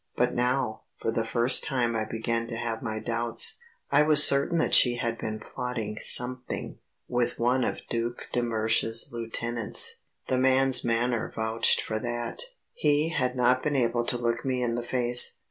But 0.15 0.33
now, 0.33 0.81
for 0.99 1.11
the 1.11 1.23
first 1.27 1.63
time 1.63 1.95
I 1.95 2.05
began 2.05 2.47
to 2.47 2.55
have 2.55 2.81
my 2.81 2.97
doubts. 2.99 3.59
I 3.91 4.01
was 4.01 4.23
certain 4.25 4.57
that 4.57 4.73
she 4.73 4.95
had 4.95 5.19
been 5.19 5.39
plotting 5.39 5.99
something 5.99 6.79
with 7.07 7.37
one 7.37 7.63
of 7.63 7.75
the 7.87 7.99
Duc 8.09 8.23
de 8.31 8.41
Mersch's 8.41 9.09
lieutenants. 9.11 9.97
The 10.27 10.39
man's 10.39 10.83
manner 10.83 11.31
vouched 11.35 11.81
for 11.81 11.99
that; 11.99 12.39
he 12.73 13.09
had 13.09 13.35
not 13.35 13.61
been 13.61 13.75
able 13.75 14.03
to 14.07 14.17
look 14.17 14.43
me 14.43 14.63
in 14.63 14.73
the 14.73 14.81
face. 14.81 15.35